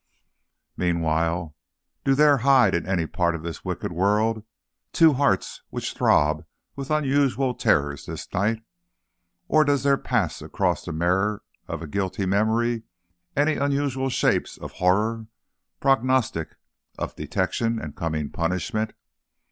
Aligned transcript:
Meanwhile 0.75 1.55
do 2.03 2.15
there 2.15 2.37
hide 2.37 2.73
in 2.73 2.87
any 2.87 3.05
part 3.05 3.35
of 3.35 3.43
this 3.43 3.63
wicked 3.63 3.91
world 3.91 4.43
two 4.91 5.13
hearts 5.13 5.61
which 5.69 5.93
throb 5.93 6.43
with 6.75 6.89
unusual 6.89 7.53
terrors 7.53 8.07
this 8.07 8.27
night? 8.33 8.63
Or 9.47 9.63
does 9.63 9.83
there 9.83 9.99
pass 9.99 10.41
across 10.41 10.85
the 10.85 10.91
mirror 10.91 11.43
of 11.67 11.83
a 11.83 11.87
guilty 11.87 12.25
memory 12.25 12.81
any 13.37 13.57
unusual 13.57 14.09
shapes 14.09 14.57
of 14.57 14.71
horror 14.71 15.27
prognostic 15.79 16.55
of 16.97 17.15
detection 17.15 17.77
and 17.77 17.95
coming 17.95 18.31
punishment? 18.31 18.93